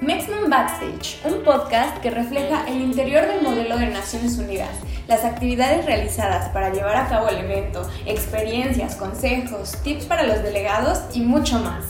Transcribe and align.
Mexman 0.00 0.48
Backstage, 0.48 1.20
un 1.26 1.42
podcast 1.42 1.98
que 1.98 2.10
refleja 2.10 2.64
el 2.66 2.80
interior 2.80 3.26
del 3.26 3.42
modelo 3.42 3.76
de 3.76 3.88
Naciones 3.88 4.38
Unidas, 4.38 4.70
las 5.06 5.26
actividades 5.26 5.84
realizadas 5.84 6.48
para 6.54 6.72
llevar 6.72 6.96
a 6.96 7.06
cabo 7.06 7.28
el 7.28 7.36
evento, 7.36 7.86
experiencias, 8.06 8.96
consejos, 8.96 9.72
tips 9.82 10.06
para 10.06 10.22
los 10.22 10.42
delegados 10.42 11.00
y 11.12 11.20
mucho 11.20 11.58
más. 11.58 11.84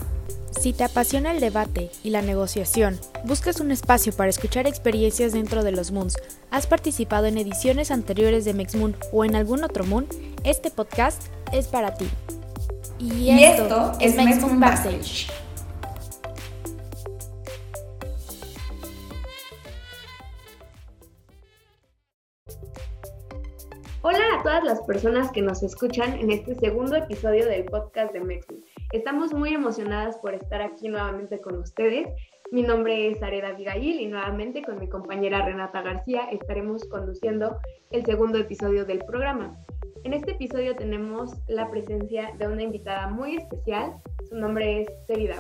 Si 0.59 0.73
te 0.73 0.83
apasiona 0.83 1.31
el 1.31 1.39
debate 1.39 1.93
y 2.03 2.11
la 2.11 2.21
negociación, 2.21 2.99
buscas 3.25 3.61
un 3.61 3.71
espacio 3.71 4.13
para 4.13 4.31
escuchar 4.31 4.67
experiencias 4.67 5.33
dentro 5.33 5.63
de 5.63 5.71
los 5.71 5.93
Moons, 5.93 6.19
has 6.51 6.67
participado 6.67 7.27
en 7.27 7.39
ediciones 7.39 7.93
anteriores 7.93 8.45
de 8.45 8.55
MexMoon 8.55 8.97
o 9.13 9.25
en 9.25 9.37
algún 9.37 9.63
otro 9.63 9.85
Moon, 9.85 10.09
este 10.43 10.73
podcast 10.73 11.23
es 11.53 11.69
para 11.69 11.95
ti. 11.95 12.09
Y, 12.99 13.31
esto, 13.45 13.93
es 14.01 14.17
MexMoon 14.17 14.59
Backstage. 14.59 15.29
Todas 24.51 24.65
las 24.65 24.81
personas 24.83 25.31
que 25.31 25.43
nos 25.43 25.63
escuchan 25.63 26.19
en 26.19 26.33
este 26.33 26.57
segundo 26.57 26.97
episodio 26.97 27.47
del 27.47 27.67
podcast 27.67 28.13
de 28.13 28.21
Mexmoon. 28.21 28.65
Estamos 28.93 29.33
muy 29.33 29.55
emocionadas 29.55 30.19
por 30.19 30.35
estar 30.35 30.61
aquí 30.61 30.89
nuevamente 30.89 31.39
con 31.39 31.57
ustedes. 31.61 32.09
Mi 32.51 32.65
nombre 32.65 33.13
es 33.13 33.23
Areda 33.23 33.51
Abigail 33.51 34.01
y 34.01 34.09
nuevamente 34.09 34.63
con 34.63 34.81
mi 34.81 34.89
compañera 34.89 35.47
Renata 35.47 35.83
García 35.83 36.23
estaremos 36.33 36.85
conduciendo 36.87 37.59
el 37.93 38.05
segundo 38.05 38.39
episodio 38.39 38.85
del 38.85 38.99
programa. 39.05 39.57
En 40.03 40.15
este 40.15 40.33
episodio 40.33 40.75
tenemos 40.75 41.31
la 41.47 41.71
presencia 41.71 42.33
de 42.37 42.49
una 42.49 42.65
invitada 42.65 43.07
muy 43.07 43.37
especial. 43.37 44.03
Su 44.29 44.35
nombre 44.35 44.83
es 44.83 44.89
Serida 45.07 45.37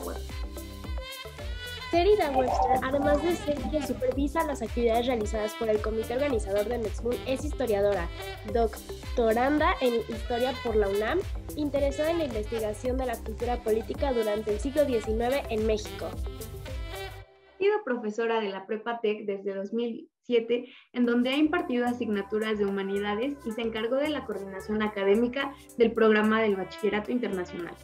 Serida 1.90 2.30
Webster, 2.30 2.78
además 2.84 3.20
de 3.20 3.34
ser 3.34 3.56
quien 3.62 3.84
supervisa 3.84 4.46
las 4.46 4.62
actividades 4.62 5.06
realizadas 5.06 5.54
por 5.54 5.68
el 5.68 5.82
comité 5.82 6.14
organizador 6.14 6.68
de 6.68 6.78
Mexmoon, 6.78 7.16
es 7.26 7.44
historiadora, 7.44 8.08
doctoranda 8.52 9.74
en 9.80 9.94
historia 10.08 10.52
por 10.62 10.76
la 10.76 10.88
UNAM, 10.88 11.18
interesada 11.56 12.12
en 12.12 12.18
la 12.18 12.26
investigación 12.26 12.96
de 12.96 13.06
la 13.06 13.18
cultura 13.18 13.56
política 13.64 14.12
durante 14.12 14.52
el 14.52 14.60
siglo 14.60 14.84
XIX 14.84 15.44
en 15.50 15.66
México. 15.66 16.06
Ha 16.06 17.58
sido 17.58 17.82
profesora 17.84 18.40
de 18.40 18.50
la 18.50 18.66
Prepa 18.66 19.00
Tech 19.00 19.26
desde 19.26 19.52
2007, 19.52 20.66
en 20.92 21.06
donde 21.06 21.30
ha 21.30 21.36
impartido 21.36 21.86
asignaturas 21.86 22.56
de 22.56 22.66
humanidades 22.66 23.36
y 23.44 23.50
se 23.50 23.62
encargó 23.62 23.96
de 23.96 24.10
la 24.10 24.24
coordinación 24.24 24.80
académica 24.82 25.52
del 25.76 25.90
programa 25.90 26.40
del 26.40 26.54
Bachillerato 26.54 27.10
Internacional. 27.10 27.74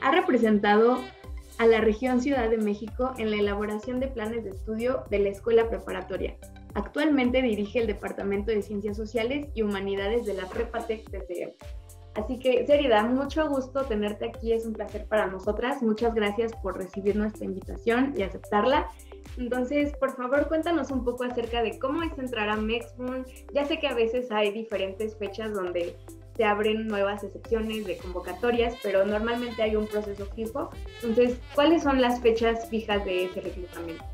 Ha 0.00 0.10
representado 0.10 1.00
a 1.58 1.66
la 1.66 1.80
región 1.80 2.20
Ciudad 2.20 2.50
de 2.50 2.58
México 2.58 3.12
en 3.18 3.30
la 3.30 3.36
elaboración 3.36 4.00
de 4.00 4.08
planes 4.08 4.44
de 4.44 4.50
estudio 4.50 5.04
de 5.10 5.18
la 5.20 5.30
escuela 5.30 5.68
preparatoria. 5.68 6.36
Actualmente 6.74 7.40
dirige 7.40 7.80
el 7.80 7.86
Departamento 7.86 8.50
de 8.50 8.62
Ciencias 8.62 8.96
Sociales 8.96 9.48
y 9.54 9.62
Humanidades 9.62 10.26
de 10.26 10.34
la 10.34 10.46
Prepatec 10.46 11.10
TCM. 11.10 11.52
Así 12.16 12.38
que, 12.38 12.66
Serida, 12.66 13.02
mucho 13.04 13.46
gusto 13.48 13.84
tenerte 13.84 14.26
aquí, 14.26 14.52
es 14.52 14.64
un 14.64 14.72
placer 14.72 15.06
para 15.06 15.26
nosotras. 15.26 15.82
Muchas 15.82 16.14
gracias 16.14 16.52
por 16.62 16.76
recibir 16.78 17.14
nuestra 17.16 17.44
invitación 17.44 18.14
y 18.16 18.22
aceptarla. 18.22 18.90
Entonces, 19.36 19.94
por 19.98 20.16
favor, 20.16 20.48
cuéntanos 20.48 20.90
un 20.90 21.04
poco 21.04 21.24
acerca 21.24 21.62
de 21.62 21.78
cómo 21.78 22.02
es 22.02 22.16
entrar 22.18 22.48
a 22.48 22.56
Mexmoon. 22.56 23.26
Ya 23.52 23.66
sé 23.66 23.78
que 23.78 23.88
a 23.88 23.94
veces 23.94 24.30
hay 24.30 24.50
diferentes 24.50 25.16
fechas 25.16 25.52
donde 25.52 25.94
se 26.36 26.44
abren 26.44 26.86
nuevas 26.86 27.24
excepciones 27.24 27.86
de 27.86 27.96
convocatorias, 27.96 28.74
pero 28.82 29.04
normalmente 29.04 29.62
hay 29.62 29.76
un 29.76 29.86
proceso 29.86 30.26
fijo. 30.34 30.70
Entonces, 31.02 31.38
¿cuáles 31.54 31.82
son 31.82 32.00
las 32.00 32.20
fechas 32.20 32.68
fijas 32.68 33.04
de 33.04 33.24
ese 33.24 33.40
reclutamiento? 33.40 34.04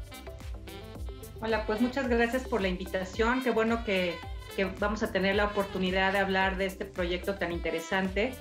Hola, 1.41 1.67
pues 1.67 1.81
muchas 1.81 2.09
gracias 2.09 2.47
por 2.47 2.61
la 2.61 2.69
invitación. 2.69 3.42
Qué 3.42 3.51
bueno 3.51 3.85
que, 3.85 4.14
que 4.55 4.67
vamos 4.79 5.02
a 5.02 5.11
tener 5.11 5.35
la 5.35 5.46
oportunidad 5.46 6.13
de 6.13 6.19
hablar 6.19 6.57
de 6.57 6.67
este 6.67 6.85
proyecto 6.85 7.35
tan 7.35 7.51
interesante. 7.51 8.33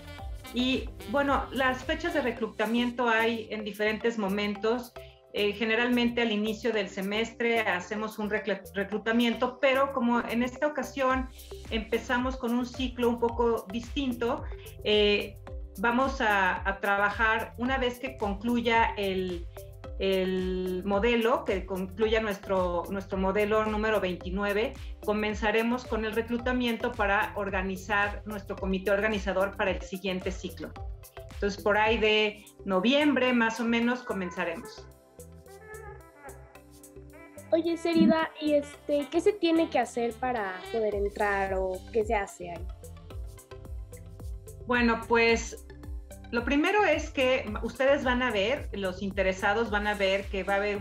Y 0.53 0.89
bueno, 1.09 1.45
las 1.51 1.83
fechas 1.83 2.13
de 2.13 2.21
reclutamiento 2.21 3.07
hay 3.07 3.47
en 3.49 3.63
diferentes 3.63 4.17
momentos. 4.17 4.93
Eh, 5.33 5.53
generalmente 5.53 6.21
al 6.21 6.31
inicio 6.31 6.73
del 6.73 6.89
semestre 6.89 7.61
hacemos 7.61 8.19
un 8.19 8.29
reclutamiento, 8.29 9.59
pero 9.61 9.93
como 9.93 10.19
en 10.19 10.43
esta 10.43 10.67
ocasión 10.67 11.29
empezamos 11.69 12.35
con 12.35 12.53
un 12.53 12.65
ciclo 12.65 13.07
un 13.07 13.19
poco 13.19 13.65
distinto, 13.71 14.43
eh, 14.83 15.37
vamos 15.77 16.19
a, 16.19 16.79
trabajar 16.81 17.53
una 17.57 17.77
vez 17.77 17.99
que 17.99 18.17
concluya 18.17 18.93
el, 18.97 19.45
modelo, 20.83 21.45
que 21.45 21.65
concluya 21.65 22.21
nuestro, 22.21 22.83
nuestro 22.89 23.19
modelo 23.19 23.65
número 23.65 24.01
29, 24.01 24.73
comenzaremos 25.05 25.85
con 25.85 26.05
el 26.05 26.13
reclutamiento 26.13 26.91
para 26.91 27.33
organizar 27.35 28.23
nuestro 28.25 28.55
comité 28.55 28.89
organizador 28.89 29.55
para 29.55 29.71
el 29.71 29.81
siguiente 29.81 30.31
ciclo. 30.31 30.71
Entonces, 31.33 31.61
por 31.61 31.77
ahí 31.77 31.99
de 31.99 32.43
noviembre 32.65 33.31
más 33.31 33.59
o 33.59 33.63
menos 33.63 34.01
comenzaremos. 34.01 34.90
Oye, 37.51 37.75
Serida, 37.75 38.31
¿y 38.39 38.53
este, 38.53 39.07
qué 39.11 39.19
se 39.19 39.33
tiene 39.33 39.69
que 39.69 39.77
hacer 39.77 40.13
para 40.13 40.53
poder 40.71 40.95
entrar 40.95 41.53
o 41.55 41.73
qué 41.91 42.05
se 42.05 42.15
hace 42.15 42.51
ahí? 42.51 42.65
Bueno, 44.67 45.01
pues 45.05 45.65
lo 46.31 46.45
primero 46.45 46.85
es 46.85 47.09
que 47.09 47.51
ustedes 47.61 48.05
van 48.05 48.23
a 48.23 48.31
ver, 48.31 48.69
los 48.71 49.01
interesados 49.01 49.69
van 49.69 49.85
a 49.85 49.95
ver 49.95 50.25
que 50.27 50.43
va 50.43 50.53
a 50.53 50.57
haber 50.57 50.79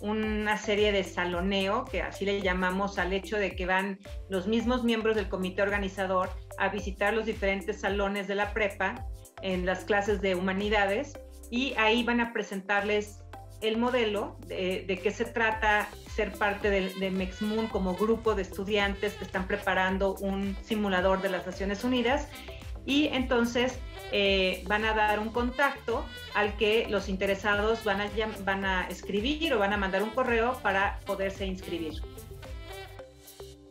una 0.00 0.56
serie 0.58 0.92
de 0.92 1.02
saloneo, 1.02 1.84
que 1.86 2.02
así 2.02 2.24
le 2.24 2.40
llamamos 2.40 2.96
al 2.98 3.12
hecho 3.12 3.36
de 3.36 3.56
que 3.56 3.66
van 3.66 3.98
los 4.28 4.46
mismos 4.46 4.84
miembros 4.84 5.16
del 5.16 5.28
comité 5.28 5.62
organizador 5.62 6.30
a 6.58 6.68
visitar 6.68 7.14
los 7.14 7.26
diferentes 7.26 7.80
salones 7.80 8.28
de 8.28 8.36
la 8.36 8.54
prepa 8.54 9.06
en 9.42 9.66
las 9.66 9.84
clases 9.84 10.20
de 10.20 10.36
humanidades 10.36 11.18
y 11.50 11.74
ahí 11.78 12.04
van 12.04 12.20
a 12.20 12.32
presentarles 12.32 13.19
el 13.60 13.76
modelo 13.76 14.36
de, 14.46 15.00
qué 15.02 15.10
se 15.10 15.24
trata 15.24 15.88
ser 16.14 16.32
parte 16.32 16.70
de, 16.70 16.92
de, 16.94 17.10
MexMoon 17.10 17.68
como 17.68 17.94
grupo 17.94 18.34
de 18.34 18.42
estudiantes 18.42 19.14
que 19.14 19.24
están 19.24 19.46
preparando 19.46 20.14
un 20.16 20.56
simulador 20.62 21.22
de 21.22 21.30
las 21.30 21.46
Naciones 21.46 21.84
Unidas 21.84 22.28
y 22.86 23.08
entonces 23.08 23.78
eh, 24.12 24.64
van 24.66 24.84
a 24.84 24.94
dar 24.94 25.20
un 25.20 25.30
contacto 25.30 26.04
al 26.34 26.56
que 26.56 26.88
los 26.88 27.08
interesados 27.08 27.84
van 27.84 28.00
a, 28.00 28.10
van 28.44 28.64
a 28.64 28.88
escribir 28.88 29.54
o 29.54 29.58
van 29.58 29.72
a 29.72 29.76
mandar 29.76 30.02
un 30.02 30.10
correo 30.10 30.58
para 30.62 30.98
poderse 31.06 31.46
inscribir. 31.46 31.94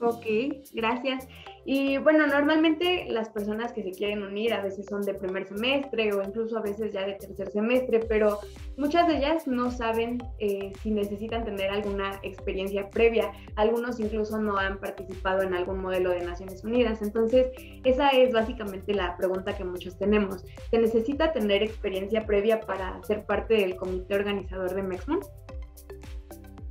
Ok, 0.02 0.26
gracias. 0.72 1.28
Y 1.72 2.00
bueno, 2.00 2.26
normalmente 2.26 3.06
las 3.10 3.30
personas 3.30 3.74
que 3.74 3.84
se 3.84 3.92
quieren 3.92 4.24
unir 4.24 4.56
a 4.56 4.64
veces 4.64 4.88
son 4.88 5.04
de 5.04 5.14
primer 5.14 5.48
semestre 5.48 6.12
o 6.14 6.24
incluso 6.24 6.58
a 6.58 6.62
veces 6.62 6.92
ya 6.92 7.06
de 7.06 7.14
tercer 7.14 7.52
semestre, 7.52 8.00
pero 8.10 8.40
muchas 8.76 9.08
de 9.08 9.18
ellas 9.18 9.46
no 9.46 9.70
saben 9.70 10.18
eh, 10.40 10.74
si 10.82 10.90
necesitan 10.90 11.46
tener 11.46 11.70
alguna 11.70 12.20
experiencia 12.24 12.90
previa. 12.90 13.32
Algunos 13.56 14.00
incluso 14.00 14.40
no 14.40 14.58
han 14.58 14.80
participado 14.80 15.44
en 15.44 15.54
algún 15.54 15.80
modelo 15.80 16.10
de 16.10 16.22
Naciones 16.22 16.64
Unidas. 16.64 17.04
Entonces, 17.04 17.52
esa 17.84 18.10
es 18.10 18.34
básicamente 18.34 18.96
la 18.96 19.16
pregunta 19.16 19.56
que 19.56 19.64
muchos 19.64 19.96
tenemos. 19.96 20.44
¿Se 20.72 20.80
necesita 20.80 21.34
tener 21.34 21.62
experiencia 21.62 22.26
previa 22.26 22.62
para 22.62 23.00
ser 23.04 23.28
parte 23.28 23.54
del 23.54 23.76
comité 23.76 24.16
organizador 24.16 24.74
de 24.74 24.82
Mexmon? 24.82 25.20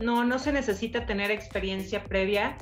No, 0.01 0.25
no 0.25 0.41
se 0.41 0.51
necesita 0.51 1.07
tener 1.07 1.31
experiencia 1.31 2.03
previa. 2.03 2.57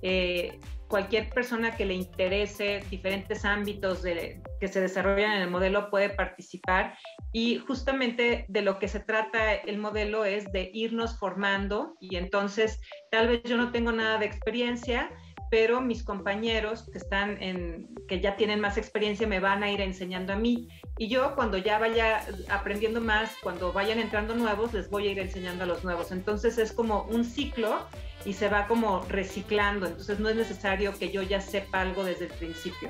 Eh, 0.00 0.58
cualquier 0.92 1.30
persona 1.30 1.74
que 1.74 1.86
le 1.86 1.94
interese 1.94 2.80
diferentes 2.90 3.46
ámbitos 3.46 4.02
que 4.02 4.68
se 4.68 4.78
desarrollan 4.78 5.32
en 5.32 5.40
el 5.40 5.50
modelo 5.50 5.88
puede 5.88 6.10
participar. 6.10 6.98
Y 7.32 7.56
justamente 7.56 8.44
de 8.46 8.60
lo 8.60 8.78
que 8.78 8.88
se 8.88 9.00
trata 9.00 9.54
el 9.54 9.78
modelo 9.78 10.26
es 10.26 10.52
de 10.52 10.70
irnos 10.74 11.18
formando 11.18 11.94
y 11.98 12.16
entonces 12.16 12.78
tal 13.10 13.28
vez 13.28 13.42
yo 13.44 13.56
no 13.56 13.72
tengo 13.72 13.90
nada 13.90 14.18
de 14.18 14.26
experiencia, 14.26 15.08
pero 15.52 15.82
mis 15.82 16.02
compañeros 16.02 16.88
que 16.90 16.96
están 16.96 17.36
en 17.42 17.94
que 18.08 18.22
ya 18.22 18.36
tienen 18.36 18.58
más 18.58 18.78
experiencia 18.78 19.26
me 19.26 19.38
van 19.38 19.62
a 19.62 19.70
ir 19.70 19.82
enseñando 19.82 20.32
a 20.32 20.36
mí 20.36 20.70
y 20.96 21.08
yo 21.08 21.34
cuando 21.34 21.58
ya 21.58 21.78
vaya 21.78 22.24
aprendiendo 22.48 23.02
más, 23.02 23.36
cuando 23.42 23.70
vayan 23.70 23.98
entrando 23.98 24.34
nuevos, 24.34 24.72
les 24.72 24.88
voy 24.88 25.08
a 25.08 25.10
ir 25.10 25.18
enseñando 25.18 25.64
a 25.64 25.66
los 25.66 25.84
nuevos. 25.84 26.10
Entonces 26.10 26.56
es 26.56 26.72
como 26.72 27.02
un 27.02 27.26
ciclo 27.26 27.80
y 28.24 28.32
se 28.32 28.48
va 28.48 28.66
como 28.66 29.02
reciclando, 29.10 29.86
entonces 29.88 30.20
no 30.20 30.30
es 30.30 30.36
necesario 30.36 30.98
que 30.98 31.10
yo 31.10 31.20
ya 31.20 31.42
sepa 31.42 31.82
algo 31.82 32.02
desde 32.02 32.28
el 32.28 32.32
principio. 32.32 32.88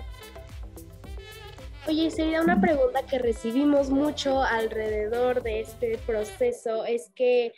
Oye, 1.88 2.12
sería 2.12 2.42
una 2.42 2.60
pregunta 2.60 3.04
que 3.10 3.18
recibimos 3.18 3.90
mucho 3.90 4.40
alrededor 4.40 5.42
de 5.42 5.62
este 5.62 5.98
proceso, 6.06 6.84
es 6.84 7.10
que 7.16 7.54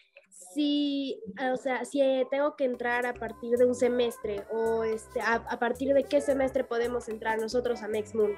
si, 0.55 1.21
o 1.53 1.57
sea, 1.57 1.85
si 1.85 2.01
tengo 2.31 2.57
que 2.57 2.65
entrar 2.65 3.07
a 3.07 3.15
partir 3.15 3.57
de 3.57 3.65
un 3.65 3.75
semestre 3.75 4.45
o 4.51 4.85
este, 4.85 5.21
a, 5.21 5.59
partir 5.59 5.95
de 5.95 6.05
qué 6.05 6.21
semestre 6.21 6.65
podemos 6.65 7.09
entrar 7.09 7.41
nosotros 7.41 7.83
a 7.83 7.89
Moon. 7.89 8.35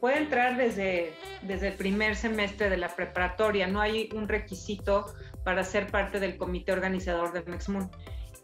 puede 0.00 0.18
entrar 0.18 0.56
desde, 0.56 1.12
desde 1.42 1.68
el 1.68 1.74
primer 1.74 2.16
semestre 2.16 2.70
de 2.70 2.76
la 2.76 2.88
preparatoria, 2.88 3.66
no 3.66 3.80
hay 3.80 4.08
un 4.14 4.28
requisito 4.28 5.06
para 5.44 5.64
ser 5.64 5.90
parte 5.90 6.20
del 6.20 6.36
comité 6.36 6.72
organizador 6.72 7.32
de 7.32 7.42
Mexmoon. 7.42 7.90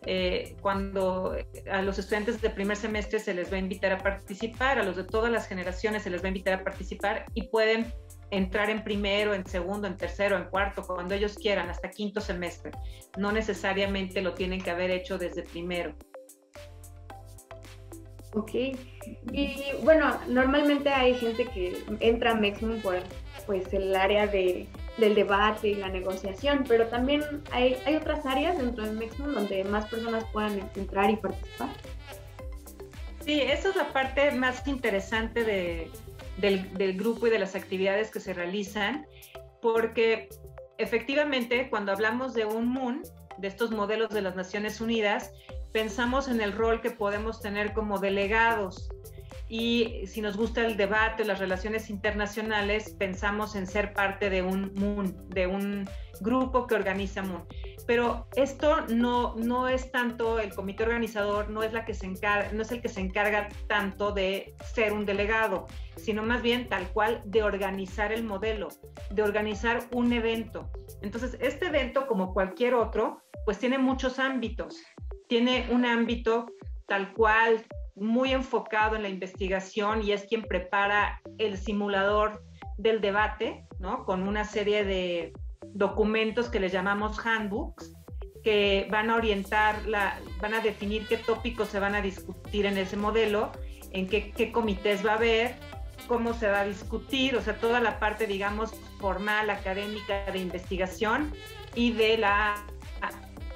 Eh, 0.07 0.57
cuando 0.61 1.35
a 1.71 1.81
los 1.81 1.99
estudiantes 1.99 2.43
de 2.43 2.51
primer 2.51 2.77
semestre 2.77 3.19
se 3.19 3.33
les 3.33 3.51
va 3.51 3.57
a 3.57 3.61
invitar 3.61 3.93
a 3.93 3.99
participar, 3.99 4.79
a 4.79 4.83
los 4.83 4.97
de 4.97 5.05
todas 5.05 5.33
las 5.33 5.49
generaciones 5.49 6.03
se 6.03 6.11
les 6.11 6.21
va 6.21 6.27
a 6.27 6.29
invitar 6.29 6.55
a 6.55 6.65
participar 6.65 7.25
y 7.33 7.49
pueden 7.49 7.93
entrar 8.31 8.71
en 8.71 8.83
primero, 8.83 9.35
en 9.35 9.47
segundo, 9.47 9.87
en 9.87 9.97
tercero, 9.97 10.37
en 10.37 10.45
cuarto, 10.45 10.83
cuando 10.83 11.15
ellos 11.15 11.37
quieran, 11.37 11.69
hasta 11.71 11.91
quinto 11.91 12.21
semestre. 12.21 12.73
No 13.17 13.33
necesariamente 13.33 14.23
lo 14.23 14.35
tienen 14.35 14.61
que 14.61 14.71
haber 14.71 14.91
hecho 14.91 15.19
desde 15.19 15.43
primero. 15.43 15.95
Ok. 18.35 18.51
Y 19.33 19.63
bueno, 19.83 20.19
normalmente 20.29 20.89
hay 20.89 21.15
gente 21.15 21.47
que 21.47 21.85
entra 22.01 22.33
a 22.33 22.35
Mexmoon 22.35 22.81
por 22.81 22.97
pues, 23.47 23.73
el 23.73 23.95
área 23.95 24.27
de, 24.27 24.67
del 24.99 25.15
debate 25.15 25.69
y 25.69 25.75
la 25.77 25.89
negociación, 25.89 26.65
pero 26.67 26.89
también 26.89 27.23
hay, 27.53 27.77
hay 27.87 27.95
otras 27.95 28.27
áreas 28.27 28.59
dentro 28.59 28.85
de 28.85 28.93
Mexmoon 28.93 29.35
donde 29.35 29.63
más 29.65 29.87
personas 29.87 30.25
puedan 30.33 30.69
entrar 30.75 31.11
y 31.11 31.17
participar. 31.17 31.69
Sí, 33.25 33.41
esa 33.41 33.71
es 33.71 33.77
la 33.77 33.89
parte 33.89 34.33
más 34.33 34.67
interesante 34.67 35.45
de, 35.45 35.91
del, 36.39 36.97
grupo 36.97 37.27
y 37.27 37.31
de 37.31 37.39
las 37.39 37.55
actividades 37.55 38.11
que 38.11 38.21
se 38.21 38.35
realizan, 38.35 39.07
porque 39.61 40.29
efectivamente 40.79 41.69
cuando 41.71 41.93
hablamos 41.93 42.35
de 42.35 42.45
un 42.45 42.69
MOON, 42.69 43.03
de 43.39 43.49
estos 43.49 43.71
modelos 43.71 44.11
de 44.11 44.23
las 44.23 44.37
Naciones 44.37 44.81
Unidas, 44.81 45.33
pensamos 45.73 46.29
en 46.29 46.41
el 46.41 46.53
rol 46.53 46.81
que 46.81 46.91
podemos 46.91 47.41
tener 47.41 47.73
como 47.73 47.99
delegados. 47.99 48.89
Y 49.49 50.07
si 50.07 50.21
nos 50.21 50.37
gusta 50.37 50.65
el 50.67 50.77
debate, 50.77 51.25
las 51.25 51.39
relaciones 51.39 51.91
internacionales, 51.91 52.95
pensamos 52.99 53.55
en 53.55 53.67
ser 53.67 53.93
parte 53.93 54.31
de 54.31 54.43
un 54.43 54.73
MOON, 54.75 55.29
de 55.29 55.47
un 55.47 55.89
grupo 56.21 56.67
que 56.67 56.75
organiza 56.75 57.23
MOON. 57.23 57.47
Pero 57.87 58.27
esto 58.37 58.87
no, 58.89 59.35
no 59.37 59.69
es 59.69 59.93
tanto 59.93 60.39
el 60.39 60.55
comité 60.55 60.85
organizador, 60.85 61.51
no 61.51 61.63
es, 61.63 61.75
la 61.75 61.85
que 61.85 61.93
se 61.93 62.07
encarga, 62.07 62.51
no 62.53 62.63
es 62.63 62.73
el 62.73 62.81
que 62.81 62.89
se 62.89 63.01
encarga 63.01 63.49
tanto 63.69 64.13
de 64.13 64.55
ser 64.73 64.95
un 64.95 65.05
delegado, 65.05 65.67
sino 65.97 66.23
más 66.23 66.41
bien 66.41 66.69
tal 66.69 66.89
cual 66.89 67.21
de 67.27 67.43
organizar 67.43 68.13
el 68.13 68.25
modelo, 68.25 68.69
de 69.11 69.23
organizar 69.23 69.87
un 69.93 70.15
evento. 70.15 70.71
Entonces, 71.03 71.37
este 71.41 71.67
evento, 71.67 72.07
como 72.07 72.33
cualquier 72.33 72.73
otro, 72.73 73.21
pues 73.45 73.59
tiene 73.59 73.77
muchos 73.77 74.19
ámbitos. 74.19 74.79
Tiene 75.29 75.67
un 75.71 75.85
ámbito 75.85 76.47
tal 76.87 77.13
cual 77.13 77.65
muy 77.95 78.33
enfocado 78.33 78.97
en 78.97 79.03
la 79.03 79.09
investigación 79.09 80.03
y 80.03 80.13
es 80.13 80.25
quien 80.25 80.43
prepara 80.43 81.21
el 81.39 81.57
simulador 81.57 82.43
del 82.77 83.01
debate, 83.01 83.67
¿no? 83.79 84.05
Con 84.05 84.27
una 84.27 84.45
serie 84.45 84.85
de 84.85 85.33
documentos 85.63 86.49
que 86.49 86.61
les 86.61 86.73
llamamos 86.73 87.25
handbooks, 87.25 87.95
que 88.43 88.87
van 88.91 89.11
a 89.11 89.17
orientar, 89.17 89.87
la, 89.87 90.19
van 90.41 90.55
a 90.55 90.61
definir 90.61 91.07
qué 91.07 91.17
tópicos 91.17 91.69
se 91.69 91.79
van 91.79 91.95
a 91.95 92.03
discutir 92.03 92.67
en 92.67 92.77
ese 92.77 92.97
modelo, 92.97 93.53
en 93.93 94.07
qué, 94.09 94.33
qué 94.33 94.53
comités 94.53 95.07
va 95.07 95.13
a 95.13 95.17
haber, 95.17 95.55
cómo 96.09 96.35
se 96.35 96.49
va 96.49 96.61
a 96.61 96.65
discutir, 96.67 97.37
o 97.37 97.41
sea, 97.41 97.57
toda 97.57 97.81
la 97.81 97.99
parte, 97.99 98.27
digamos, 98.27 98.73
formal, 98.99 99.51
académica 99.51 100.31
de 100.31 100.39
investigación 100.39 101.33
y 101.75 101.93
de 101.93 102.19
la 102.19 102.55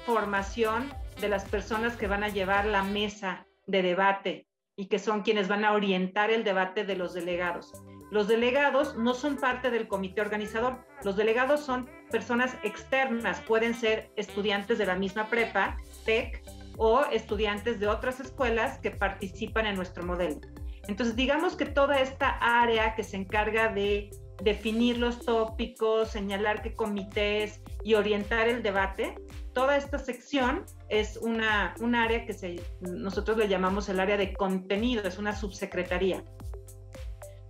formación 0.05 0.91
de 1.21 1.29
las 1.29 1.45
personas 1.45 1.95
que 1.95 2.07
van 2.07 2.23
a 2.23 2.29
llevar 2.29 2.65
la 2.65 2.83
mesa 2.83 3.45
de 3.69 3.81
debate 3.81 4.47
y 4.75 4.87
que 4.87 4.99
son 4.99 5.21
quienes 5.21 5.47
van 5.47 5.65
a 5.65 5.73
orientar 5.73 6.31
el 6.31 6.43
debate 6.43 6.85
de 6.85 6.95
los 6.95 7.13
delegados. 7.13 7.73
Los 8.11 8.27
delegados 8.27 8.97
no 8.97 9.13
son 9.13 9.37
parte 9.37 9.69
del 9.69 9.87
comité 9.87 10.21
organizador, 10.21 10.79
los 11.03 11.15
delegados 11.15 11.59
son 11.59 11.87
personas 12.09 12.57
externas, 12.63 13.39
pueden 13.41 13.73
ser 13.73 14.11
estudiantes 14.15 14.77
de 14.77 14.85
la 14.87 14.95
misma 14.95 15.29
prepa, 15.29 15.77
TEC, 16.05 16.41
o 16.77 17.03
estudiantes 17.11 17.79
de 17.79 17.87
otras 17.87 18.19
escuelas 18.21 18.79
que 18.79 18.91
participan 18.91 19.67
en 19.67 19.75
nuestro 19.75 20.03
modelo. 20.03 20.39
Entonces, 20.87 21.15
digamos 21.15 21.55
que 21.57 21.65
toda 21.65 21.99
esta 21.99 22.29
área 22.41 22.95
que 22.95 23.03
se 23.03 23.17
encarga 23.17 23.67
de 23.67 24.09
definir 24.41 24.97
los 24.97 25.25
tópicos, 25.25 26.09
señalar 26.09 26.61
qué 26.61 26.73
comités 26.73 27.61
y 27.83 27.93
orientar 27.93 28.47
el 28.47 28.63
debate, 28.63 29.15
toda 29.53 29.77
esta 29.77 29.97
sección 29.97 30.65
es 30.89 31.17
una, 31.17 31.75
un 31.79 31.95
área 31.95 32.25
que 32.25 32.33
se, 32.33 32.61
nosotros 32.81 33.37
le 33.37 33.47
llamamos 33.47 33.89
el 33.89 33.99
área 33.99 34.17
de 34.17 34.33
contenido, 34.33 35.03
es 35.03 35.17
una 35.17 35.35
subsecretaría. 35.35 36.23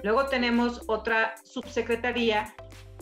Luego 0.02 0.28
tenemos 0.28 0.84
otra 0.88 1.36
subsecretaría 1.44 2.56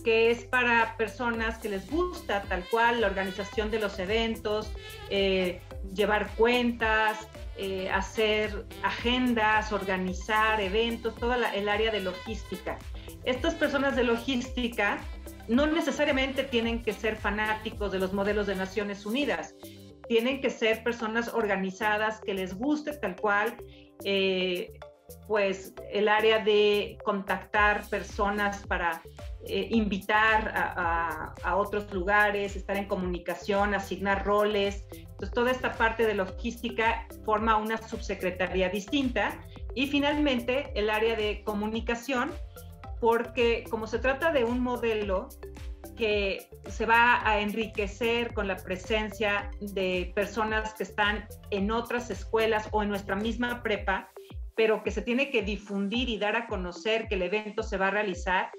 que 0.04 0.32
es 0.32 0.46
para 0.46 0.96
personas 0.98 1.58
que 1.58 1.70
les 1.70 1.90
gusta 1.90 2.44
tal 2.44 2.64
cual 2.70 3.02
la 3.02 3.08
organización 3.08 3.70
de 3.72 3.80
los 3.80 4.00
eventos, 4.00 4.72
eh, 5.10 5.62
llevar 5.94 6.34
cuentas, 6.36 7.28
eh, 7.58 7.90
hacer 7.90 8.66
agendas, 8.84 9.72
organizar 9.72 10.62
eventos, 10.62 11.16
toda 11.16 11.52
el 11.54 11.68
área 11.68 11.92
de 11.92 12.02
logística. 12.02 12.78
Estas 13.28 13.56
personas 13.56 13.98
de 13.98 14.06
logística 14.06 15.00
no 15.50 15.68
necesariamente 15.68 16.46
tienen 16.46 16.82
que 16.82 16.94
ser 16.94 17.18
fanáticos 17.18 17.92
de 17.92 18.00
los 18.00 18.14
modelos 18.14 18.48
de 18.48 18.56
Naciones 18.56 19.06
Unidas, 19.06 19.54
tienen 20.08 20.40
que 20.40 20.50
ser 20.50 20.82
personas 20.82 21.34
organizadas 21.34 22.22
que 22.22 22.34
les 22.34 22.54
guste 22.58 22.94
tal 22.94 23.18
cual 23.18 23.58
eh, 24.06 24.72
pues 25.28 25.74
el 25.92 26.08
área 26.08 26.40
de 26.40 26.98
contactar 27.04 27.86
personas 27.90 28.66
para 28.66 29.02
eh, 29.46 29.68
invitar 29.72 30.54
a, 30.56 31.56
otros 31.58 31.94
lugares, 31.94 32.56
estar 32.56 32.78
en 32.78 32.86
comunicación, 32.86 33.74
asignar 33.74 34.26
roles. 34.26 34.86
Entonces, 34.94 35.32
toda 35.34 35.52
esta 35.52 35.74
parte 35.74 36.06
de 36.06 36.14
logística 36.14 37.06
forma 37.26 37.58
una 37.58 37.78
subsecretaría 37.78 38.70
distinta. 38.70 39.38
Y 39.76 39.88
finalmente, 39.88 40.72
el 40.76 40.90
área 40.90 41.18
de 41.18 41.44
comunicación, 41.44 42.32
porque 43.00 43.64
como 43.70 43.88
se 43.88 44.00
trata 44.00 44.32
de 44.32 44.44
un 44.44 44.62
modelo 44.62 45.30
que 45.96 46.50
se 46.70 46.86
va 46.86 47.28
a 47.28 47.40
enriquecer 47.40 48.34
con 48.34 48.48
la 48.48 48.56
presencia 48.56 49.50
de 49.60 50.12
personas 50.16 50.74
que 50.74 50.84
están 50.84 51.28
en 51.50 51.72
otras 51.72 52.10
escuelas 52.10 52.70
o 52.72 52.84
en 52.84 52.90
nuestra 52.90 53.16
misma 53.16 53.64
prepa, 53.64 54.10
pero 54.56 54.84
que 54.84 54.92
se 54.92 55.02
tiene 55.02 55.30
que 55.30 55.42
difundir 55.42 56.10
y 56.10 56.18
dar 56.18 56.36
a 56.36 56.48
conocer 56.48 57.08
que 57.08 57.16
el 57.16 57.24
evento 57.24 57.64
se 57.64 57.78
va 57.78 57.88
a 57.88 57.92
realizar, 57.92 58.52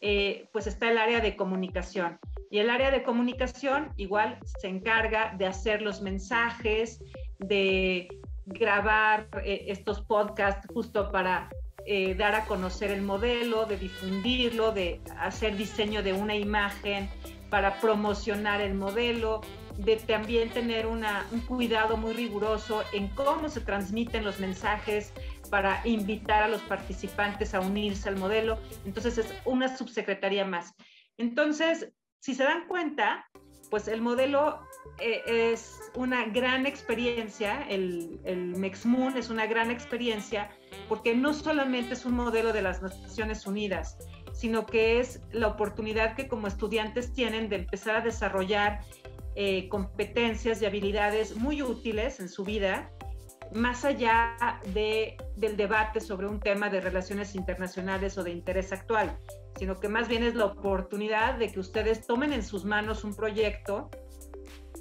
eh, 0.00 0.48
pues 0.52 0.66
está 0.66 0.90
el 0.90 0.98
área 0.98 1.20
de 1.20 1.36
comunicación. 1.36 2.18
Y 2.50 2.58
el 2.58 2.70
área 2.70 2.90
de 2.90 3.02
comunicación 3.02 3.92
igual 3.96 4.38
se 4.60 4.68
encarga 4.68 5.34
de 5.38 5.46
hacer 5.46 5.82
los 5.82 6.00
mensajes, 6.02 7.02
de 7.38 8.08
grabar 8.46 9.28
eh, 9.44 9.66
estos 9.68 10.02
podcasts 10.02 10.66
justo 10.72 11.10
para 11.12 11.48
eh, 11.86 12.14
dar 12.14 12.34
a 12.34 12.44
conocer 12.44 12.90
el 12.90 13.02
modelo, 13.02 13.66
de 13.66 13.76
difundirlo, 13.76 14.72
de 14.72 15.00
hacer 15.18 15.56
diseño 15.56 16.02
de 16.02 16.12
una 16.12 16.34
imagen 16.34 17.08
para 17.50 17.80
promocionar 17.80 18.60
el 18.60 18.74
modelo, 18.74 19.40
de 19.76 19.96
también 19.96 20.50
tener 20.50 20.86
un 20.86 21.02
cuidado 21.48 21.96
muy 21.96 22.12
riguroso 22.12 22.82
en 22.92 23.08
cómo 23.08 23.48
se 23.48 23.60
transmiten 23.60 24.24
los 24.24 24.38
mensajes 24.38 25.12
para 25.50 25.80
invitar 25.84 26.42
a 26.42 26.48
los 26.48 26.60
participantes 26.62 27.54
a 27.54 27.60
unirse 27.60 28.08
al 28.08 28.16
modelo. 28.16 28.58
Entonces 28.84 29.18
es 29.18 29.34
una 29.44 29.76
subsecretaría 29.76 30.44
más. 30.44 30.74
Entonces, 31.16 31.92
si 32.20 32.34
se 32.34 32.44
dan 32.44 32.66
cuenta, 32.68 33.26
pues 33.70 33.88
el 33.88 34.02
modelo 34.02 34.60
eh, 34.98 35.52
es 35.52 35.90
una 35.94 36.26
gran 36.26 36.66
experiencia, 36.66 37.66
el, 37.68 38.20
el 38.24 38.62
es 38.64 39.30
una 39.30 39.46
gran 39.46 39.70
experiencia 39.70 40.50
porque 40.88 41.14
no 41.14 41.32
solamente 41.32 41.94
es 41.94 42.04
un 42.04 42.14
modelo 42.14 42.52
de 42.52 42.62
las 42.62 42.82
Naciones 42.82 43.46
Unidas, 43.46 43.96
sino 44.32 44.66
que 44.66 45.00
es 45.00 45.20
la 45.32 45.48
oportunidad 45.48 46.14
que 46.16 46.28
como 46.28 46.46
estudiantes 46.46 47.12
tienen 47.12 47.48
de 47.48 47.56
empezar 47.56 47.96
a 47.96 48.00
desarrollar 48.00 48.80
eh, 49.36 49.68
competencias 49.68 50.60
y 50.60 50.66
habilidades 50.66 51.36
muy 51.36 51.62
útiles 51.62 52.20
en 52.20 52.28
su 52.28 52.44
vida, 52.44 52.90
más 53.52 53.84
allá 53.84 54.36
de, 54.74 55.16
del 55.36 55.56
debate 55.56 56.00
sobre 56.00 56.26
un 56.26 56.40
tema 56.40 56.68
de 56.68 56.80
relaciones 56.80 57.34
internacionales 57.34 58.18
o 58.18 58.22
de 58.22 58.32
interés 58.32 58.72
actual, 58.72 59.18
sino 59.56 59.80
que 59.80 59.88
más 59.88 60.08
bien 60.08 60.24
es 60.24 60.34
la 60.34 60.46
oportunidad 60.46 61.34
de 61.34 61.48
que 61.48 61.58
ustedes 61.58 62.06
tomen 62.06 62.32
en 62.32 62.42
sus 62.42 62.64
manos 62.64 63.02
un 63.02 63.14
proyecto 63.14 63.90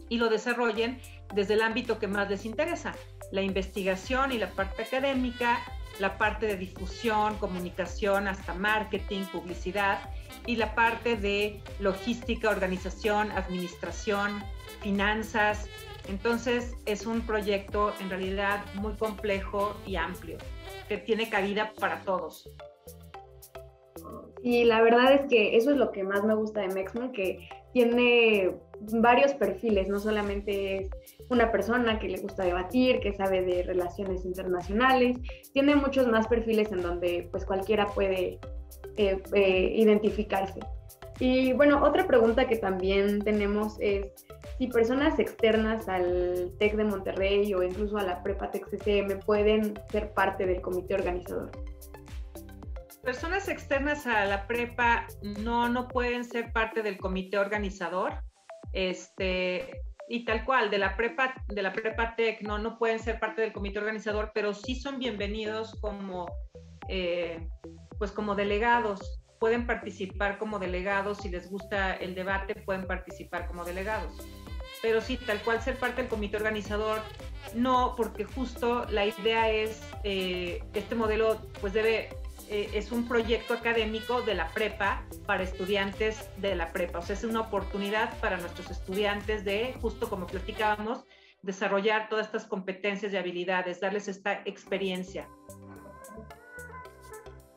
y 0.09 0.17
lo 0.17 0.29
desarrollen 0.29 0.99
desde 1.33 1.53
el 1.53 1.61
ámbito 1.61 1.99
que 1.99 2.07
más 2.07 2.29
les 2.29 2.45
interesa, 2.45 2.93
la 3.31 3.41
investigación 3.41 4.31
y 4.31 4.37
la 4.37 4.49
parte 4.49 4.83
académica, 4.83 5.59
la 5.99 6.17
parte 6.17 6.47
de 6.47 6.57
difusión, 6.57 7.37
comunicación, 7.37 8.27
hasta 8.27 8.53
marketing, 8.53 9.25
publicidad 9.31 9.99
y 10.45 10.55
la 10.55 10.73
parte 10.73 11.15
de 11.15 11.61
logística, 11.79 12.49
organización, 12.49 13.31
administración, 13.31 14.43
finanzas. 14.81 15.67
Entonces 16.07 16.73
es 16.85 17.05
un 17.05 17.21
proyecto 17.21 17.93
en 17.99 18.09
realidad 18.09 18.63
muy 18.75 18.93
complejo 18.95 19.75
y 19.85 19.95
amplio, 19.95 20.37
que 20.87 20.97
tiene 20.97 21.29
cabida 21.29 21.73
para 21.79 22.01
todos. 22.01 22.49
Y 24.41 24.63
la 24.63 24.81
verdad 24.81 25.13
es 25.13 25.21
que 25.29 25.57
eso 25.57 25.71
es 25.71 25.77
lo 25.77 25.91
que 25.91 26.03
más 26.03 26.23
me 26.23 26.33
gusta 26.33 26.61
de 26.61 26.69
Mexmoon, 26.69 27.11
que 27.11 27.49
tiene 27.73 28.55
varios 28.79 29.33
perfiles, 29.33 29.87
no 29.89 29.99
solamente 29.99 30.77
es 30.83 30.89
una 31.29 31.51
persona 31.51 31.99
que 31.99 32.09
le 32.09 32.17
gusta 32.19 32.43
debatir, 32.43 32.99
que 32.99 33.13
sabe 33.13 33.41
de 33.41 33.63
relaciones 33.63 34.25
internacionales, 34.25 35.17
tiene 35.53 35.75
muchos 35.75 36.07
más 36.07 36.27
perfiles 36.27 36.71
en 36.71 36.81
donde 36.81 37.27
pues 37.31 37.45
cualquiera 37.45 37.87
puede 37.87 38.39
eh, 38.97 39.21
eh, 39.33 39.73
identificarse. 39.75 40.59
Y 41.19 41.51
bueno, 41.51 41.83
otra 41.83 42.07
pregunta 42.07 42.47
que 42.47 42.55
también 42.55 43.19
tenemos 43.19 43.75
es 43.79 44.07
si 44.57 44.67
personas 44.67 45.19
externas 45.19 45.89
al 45.89 46.51
TEC 46.59 46.77
de 46.77 46.85
Monterrey 46.85 47.53
o 47.53 47.61
incluso 47.61 47.97
a 47.97 48.03
la 48.03 48.23
Prepa 48.23 48.51
TEC 48.51 48.69
CCM 48.69 49.19
pueden 49.25 49.73
ser 49.91 50.13
parte 50.13 50.45
del 50.45 50.61
comité 50.61 50.95
organizador. 50.95 51.51
Personas 53.09 53.49
externas 53.49 54.05
a 54.05 54.23
la 54.25 54.45
prepa 54.45 55.07
no, 55.23 55.67
no 55.67 55.87
pueden 55.87 56.23
ser 56.23 56.53
parte 56.53 56.83
del 56.83 56.99
comité 56.99 57.39
organizador. 57.39 58.13
Este, 58.71 59.81
y 60.07 60.25
tal 60.25 60.45
cual, 60.45 60.69
de 60.69 60.77
la 60.77 60.95
prepa, 60.95 61.33
de 61.47 61.63
la 61.63 61.73
prepa 61.73 62.15
tech, 62.15 62.39
no, 62.43 62.59
no 62.59 62.77
pueden 62.77 62.99
ser 62.99 63.19
parte 63.19 63.41
del 63.41 63.51
comité 63.51 63.79
organizador, 63.79 64.29
pero 64.35 64.53
sí 64.53 64.75
son 64.75 64.99
bienvenidos 64.99 65.73
como, 65.81 66.27
eh, 66.87 67.49
pues 67.97 68.11
como 68.11 68.35
delegados. 68.35 69.19
Pueden 69.39 69.65
participar 69.65 70.37
como 70.37 70.59
delegados, 70.59 71.17
si 71.17 71.29
les 71.29 71.49
gusta 71.49 71.95
el 71.95 72.13
debate, 72.13 72.53
pueden 72.63 72.85
participar 72.85 73.47
como 73.47 73.65
delegados. 73.65 74.13
Pero 74.83 75.01
sí, 75.01 75.17
tal 75.17 75.39
cual 75.39 75.63
ser 75.63 75.77
parte 75.77 76.03
del 76.03 76.11
comité 76.11 76.37
organizador, 76.37 77.01
no, 77.55 77.95
porque 77.97 78.23
justo 78.23 78.85
la 78.85 79.07
idea 79.07 79.49
es, 79.49 79.81
eh, 80.03 80.63
este 80.75 80.93
modelo 80.93 81.41
pues 81.59 81.73
debe 81.73 82.09
eh, 82.49 82.69
es 82.73 82.91
un 82.91 83.07
proyecto 83.07 83.53
académico 83.53 84.21
de 84.21 84.33
la 84.33 84.47
prepa 84.49 85.05
para 85.25 85.43
estudiantes 85.43 86.29
de 86.37 86.55
la 86.55 86.71
prepa. 86.73 86.99
O 86.99 87.01
sea, 87.01 87.15
es 87.15 87.23
una 87.23 87.41
oportunidad 87.41 88.17
para 88.19 88.37
nuestros 88.37 88.71
estudiantes 88.71 89.45
de, 89.45 89.75
justo 89.81 90.09
como 90.09 90.25
platicábamos, 90.25 91.05
desarrollar 91.41 92.09
todas 92.09 92.25
estas 92.25 92.45
competencias 92.45 93.13
y 93.13 93.17
habilidades, 93.17 93.79
darles 93.79 94.07
esta 94.07 94.41
experiencia. 94.45 95.29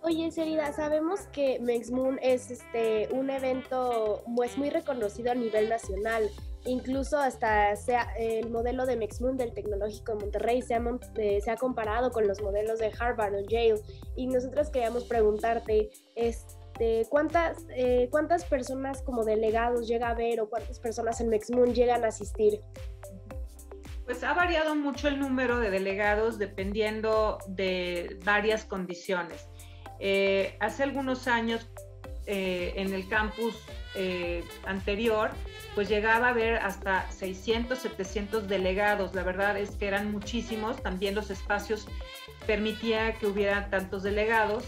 Oye, 0.02 0.30
Serida, 0.32 0.72
sabemos 0.72 1.20
que 1.32 1.60
Mexmoon 1.60 2.18
es 2.20 2.50
este, 2.50 3.08
un 3.12 3.30
evento 3.30 4.22
pues, 4.34 4.58
muy 4.58 4.68
reconocido 4.68 5.30
a 5.30 5.34
nivel 5.34 5.68
nacional. 5.68 6.28
Incluso 6.64 7.18
hasta 7.18 7.74
sea, 7.74 8.12
el 8.16 8.50
modelo 8.50 8.86
de 8.86 8.96
Mexmoon 8.96 9.36
del 9.36 9.52
Tecnológico 9.52 10.12
de 10.12 10.20
Monterrey 10.20 10.62
se 10.62 10.74
ha, 10.74 10.82
eh, 11.16 11.40
se 11.40 11.50
ha, 11.50 11.56
comparado 11.56 12.12
con 12.12 12.28
los 12.28 12.40
modelos 12.40 12.78
de 12.78 12.92
Harvard 12.98 13.34
o 13.34 13.40
Yale. 13.40 13.80
Y 14.14 14.28
nosotros 14.28 14.70
queríamos 14.70 15.04
preguntarte, 15.04 15.90
este, 16.14 17.06
¿cuántas, 17.08 17.66
eh, 17.70 18.08
¿cuántas 18.10 18.44
personas 18.44 19.02
como 19.02 19.24
delegados 19.24 19.88
llega 19.88 20.10
a 20.10 20.14
ver 20.14 20.40
o 20.40 20.48
cuántas 20.48 20.78
personas 20.78 21.20
en 21.20 21.30
Mexmoon 21.30 21.74
llegan 21.74 22.04
a 22.04 22.08
asistir? 22.08 22.60
Pues 24.04 24.22
ha 24.22 24.32
variado 24.34 24.76
mucho 24.76 25.08
el 25.08 25.18
número 25.18 25.58
de 25.58 25.70
delegados 25.70 26.38
dependiendo 26.38 27.38
de 27.48 28.20
varias 28.24 28.64
condiciones. 28.64 29.48
Eh, 29.98 30.56
hace 30.60 30.82
algunos 30.82 31.28
años 31.28 31.68
en 32.26 32.92
el 32.94 33.08
campus 33.08 33.54
anterior, 34.64 35.30
pues 35.74 35.88
llegaba 35.88 36.28
a 36.28 36.30
haber 36.30 36.56
hasta 36.56 37.10
600, 37.10 37.78
700 37.78 38.48
delegados. 38.48 39.14
La 39.14 39.22
verdad 39.22 39.58
es 39.58 39.70
que 39.72 39.86
eran 39.86 40.12
muchísimos. 40.12 40.82
También 40.82 41.14
los 41.14 41.30
espacios 41.30 41.86
permitía 42.46 43.14
que 43.14 43.26
hubiera 43.26 43.70
tantos 43.70 44.02
delegados 44.02 44.64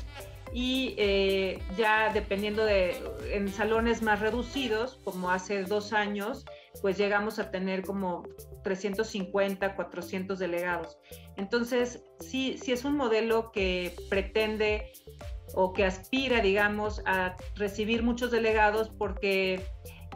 y 0.55 0.95
eh, 0.99 1.59
ya 1.77 2.13
dependiendo 2.13 2.65
de 2.65 2.97
en 3.33 3.53
salones 3.53 4.03
más 4.03 4.21
reducidos, 4.21 5.01
como 5.03 5.33
hace 5.33 5.65
dos 5.65 5.93
años, 5.93 6.45
pues 6.81 6.97
llegamos 6.97 7.41
a 7.41 7.51
tener 7.51 7.83
como 7.83 8.23
350, 8.63 9.75
400 9.75 10.39
delegados. 10.39 10.97
Entonces, 11.37 12.05
sí, 12.21 12.57
sí 12.57 12.71
es 12.71 12.85
un 12.85 12.97
modelo 12.97 13.51
que 13.51 13.97
pretende 14.09 14.93
o 15.55 15.73
que 15.73 15.85
aspira, 15.85 16.41
digamos, 16.41 17.03
a 17.07 17.37
recibir 17.57 18.03
muchos 18.03 18.31
delegados 18.31 18.91
porque 18.91 19.55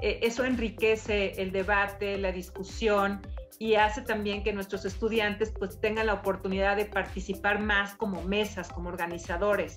eh, 0.01 0.21
eso 0.23 0.45
enriquece 0.45 1.41
el 1.41 1.53
debate, 1.53 2.17
la 2.19 2.33
discusión 2.33 3.21
y 3.59 3.75
hace 3.75 4.03
también 4.03 4.45
que 4.45 4.53
nuestros 4.53 4.85
estudiantes 4.85 5.53
pues 5.59 5.81
tengan 5.81 6.07
la 6.07 6.15
oportunidad 6.15 6.77
de 6.77 6.87
participar 6.87 7.61
más 7.61 7.95
como 7.97 8.23
mesas, 8.23 8.69
como 8.69 8.89
organizadores. 8.89 9.77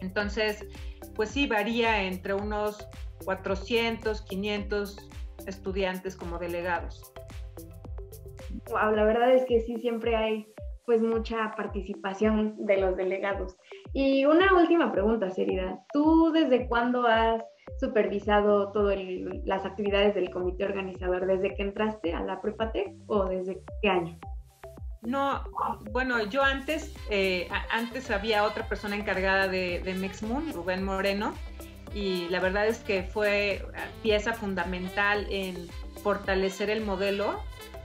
Entonces, 0.00 0.66
pues 1.14 1.30
sí, 1.30 1.46
varía 1.46 2.02
entre 2.02 2.34
unos 2.34 2.88
400, 3.24 4.22
500 4.22 5.08
estudiantes 5.46 6.16
como 6.16 6.38
delegados. 6.38 7.12
Wow, 8.68 8.94
la 8.94 9.04
verdad 9.04 9.34
es 9.34 9.44
que 9.46 9.60
sí, 9.60 9.76
siempre 9.76 10.16
hay 10.16 10.46
pues 10.90 11.02
mucha 11.02 11.52
participación 11.56 12.66
de 12.66 12.78
los 12.78 12.96
delegados. 12.96 13.56
Y 13.92 14.24
una 14.24 14.52
última 14.58 14.90
pregunta, 14.90 15.30
Serida. 15.30 15.78
¿Tú 15.92 16.32
desde 16.32 16.66
cuándo 16.66 17.06
has 17.06 17.44
supervisado 17.78 18.72
todas 18.72 18.98
las 19.44 19.64
actividades 19.64 20.16
del 20.16 20.30
comité 20.30 20.64
organizador 20.64 21.28
desde 21.28 21.54
que 21.54 21.62
entraste 21.62 22.12
a 22.12 22.24
la 22.24 22.42
Prepatec 22.42 22.92
o 23.06 23.24
desde 23.26 23.62
qué 23.80 23.88
año? 23.88 24.18
No, 25.02 25.44
bueno, 25.92 26.24
yo 26.24 26.42
antes, 26.42 26.92
eh, 27.08 27.46
antes 27.70 28.10
había 28.10 28.42
otra 28.42 28.66
persona 28.66 28.96
encargada 28.96 29.46
de, 29.46 29.80
de 29.84 29.94
Mexmoon, 29.94 30.52
Rubén 30.52 30.82
Moreno, 30.82 31.34
y 31.94 32.26
la 32.30 32.40
verdad 32.40 32.66
es 32.66 32.80
que 32.80 33.04
fue 33.04 33.64
pieza 34.02 34.32
fundamental 34.32 35.24
en 35.30 35.68
fortalecer 36.02 36.68
el 36.68 36.84
modelo, 36.84 37.40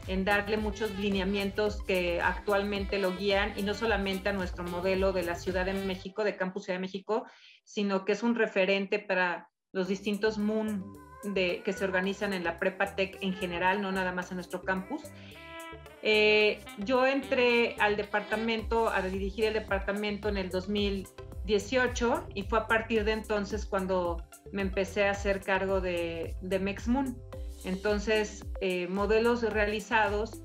en 0.08 0.26
darle 0.26 0.58
muchos 0.58 0.92
lineamientos 1.00 1.82
que 1.84 2.22
actualmente 2.22 3.00
lo 3.00 3.16
guían 3.16 3.54
y 3.58 3.64
no 3.64 3.74
solamente 3.74 4.30
a 4.30 4.34
nuestro 4.34 4.64
modelo 4.64 5.14
de 5.14 5.24
la 5.24 5.36
Ciudad 5.36 5.66
de 5.66 5.74
México, 5.74 6.24
de 6.24 6.36
Campus 6.36 6.66
Ciudad 6.66 6.78
de 6.78 6.82
México, 6.82 7.26
sino 7.64 8.06
que 8.06 8.12
es 8.12 8.24
un 8.24 8.36
referente 8.36 9.00
para 9.00 9.50
los 9.72 9.88
distintos 9.88 10.38
MOON 10.38 10.84
de, 11.24 11.62
que 11.64 11.74
se 11.74 11.84
organizan 11.84 12.34
en 12.34 12.44
la 12.44 12.60
Prepa 12.60 12.96
Tech 12.96 13.18
en 13.22 13.34
general, 13.34 13.82
no 13.82 13.92
nada 13.92 14.12
más 14.12 14.32
en 14.32 14.36
nuestro 14.36 14.62
campus. 14.62 15.02
Eh, 16.02 16.60
yo 16.78 17.08
entré 17.08 17.76
al 17.80 17.98
departamento, 17.98 18.90
a 18.90 19.02
dirigir 19.02 19.46
el 19.46 19.54
departamento 19.54 20.30
en 20.30 20.38
el 20.38 20.50
2018 20.50 22.28
y 22.36 22.44
fue 22.44 22.60
a 22.60 22.68
partir 22.68 23.04
de 23.06 23.14
entonces 23.14 23.66
cuando 23.66 24.24
me 24.52 24.62
empecé 24.62 25.08
a 25.08 25.12
hacer 25.12 25.42
cargo 25.42 25.82
de, 25.82 26.36
de 26.42 26.60
MexMoon. 26.60 27.18
Entonces, 27.66 28.46
eh, 28.62 28.88
modelos 28.88 29.42
realizados, 29.42 30.42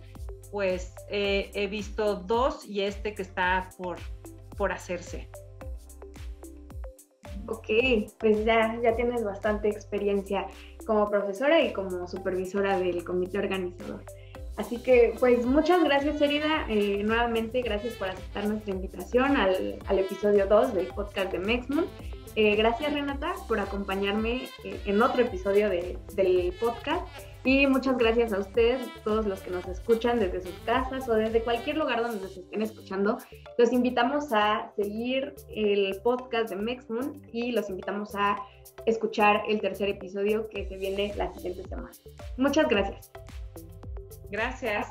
pues 0.50 0.95
he 1.09 1.69
visto 1.69 2.17
dos 2.17 2.67
y 2.67 2.81
este 2.81 3.15
que 3.15 3.23
está 3.23 3.69
por, 3.79 3.99
por 4.57 4.73
hacerse. 4.73 5.29
Ok, 7.47 7.67
pues 8.19 8.45
ya, 8.45 8.79
ya 8.83 8.95
tienes 8.95 9.25
bastante 9.25 9.69
experiencia 9.69 10.47
como 10.87 11.11
profesora 11.11 11.61
y 11.61 11.73
como 11.73 12.07
supervisora 12.07 12.79
del 12.79 13.05
comité 13.05 13.39
organizador. 13.39 14.05
Así 14.61 14.76
que, 14.76 15.14
pues 15.19 15.47
muchas 15.47 15.83
gracias, 15.83 16.21
Erida. 16.21 16.67
Eh, 16.69 17.02
nuevamente, 17.02 17.62
gracias 17.62 17.95
por 17.95 18.11
aceptar 18.11 18.47
nuestra 18.47 18.75
invitación 18.75 19.38
al, 19.38 19.79
al 19.87 19.99
episodio 19.99 20.47
2 20.47 20.75
del 20.75 20.87
podcast 20.88 21.33
de 21.33 21.38
Mexmoon. 21.38 21.87
Eh, 22.37 22.57
gracias, 22.57 22.93
Renata, 22.93 23.33
por 23.49 23.59
acompañarme 23.59 24.43
eh, 24.64 24.79
en 24.85 25.00
otro 25.00 25.23
episodio 25.23 25.71
de, 25.71 25.97
del 26.14 26.52
podcast. 26.61 27.07
Y 27.43 27.67
muchas 27.69 27.97
gracias 27.97 28.35
a 28.35 28.38
ustedes, 28.38 28.87
todos 29.02 29.25
los 29.25 29.40
que 29.40 29.50
nos 29.50 29.67
escuchan 29.67 30.21
desde 30.21 30.43
sus 30.43 30.55
casas 30.67 31.09
o 31.09 31.14
desde 31.14 31.40
cualquier 31.40 31.79
lugar 31.79 32.02
donde 32.02 32.21
nos 32.21 32.37
estén 32.37 32.61
escuchando. 32.61 33.17
Los 33.57 33.73
invitamos 33.73 34.31
a 34.31 34.73
seguir 34.76 35.35
el 35.49 35.99
podcast 36.02 36.50
de 36.50 36.57
Mexmoon 36.57 37.23
y 37.33 37.52
los 37.52 37.71
invitamos 37.71 38.14
a 38.14 38.37
escuchar 38.85 39.43
el 39.49 39.59
tercer 39.62 39.88
episodio 39.88 40.50
que 40.50 40.69
se 40.69 40.76
viene 40.76 41.14
la 41.17 41.33
siguiente 41.33 41.67
semana. 41.67 41.93
Muchas 42.37 42.69
gracias. 42.69 43.11
Gracias. 44.31 44.89